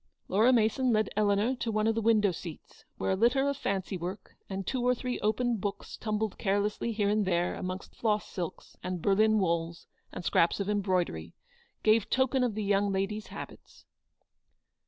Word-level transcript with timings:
Laura 0.27 0.51
Mason 0.51 0.91
led 0.91 1.11
Eleanor 1.15 1.55
to 1.57 1.71
one 1.71 1.85
of 1.85 1.93
the 1.93 2.01
window 2.01 2.31
seats, 2.31 2.85
where 2.97 3.11
a 3.11 3.15
litter 3.15 3.47
of 3.47 3.55
fancy 3.55 3.97
work, 3.99 4.31
and 4.49 4.65
two 4.65 4.81
or 4.83 4.95
three 4.95 5.19
open 5.19 5.57
books 5.57 5.95
tumbled 5.95 6.39
carelessly 6.39 6.91
here 6.91 7.07
and 7.07 7.23
there 7.23 7.53
amongst 7.53 7.93
floss 7.95 8.27
silks 8.27 8.75
and 8.81 9.03
Berlin 9.03 9.37
wools 9.37 9.85
and 10.11 10.25
scraps 10.25 10.59
of 10.59 10.67
embroidery, 10.67 11.35
gave 11.83 12.09
token 12.09 12.43
of 12.43 12.55
the 12.55 12.63
young 12.63 12.91
lady's 12.91 13.27
habits. 13.27 13.85